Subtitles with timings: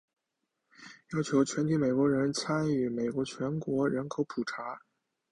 [1.11, 4.81] 要求全体美国人参与美国全国人口普查。